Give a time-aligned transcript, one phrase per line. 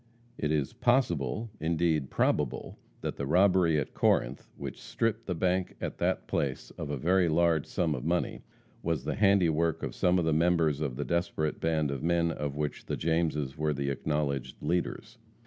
[0.35, 5.99] It is possible, indeed probable, that the robbery at Corinth, which stripped the bank at
[5.99, 8.41] that place of a very large sum of money,
[8.81, 12.55] was the handiwork of some of the members of the desperate band of men, of
[12.55, 15.19] which the Jameses were the acknowledged leaders.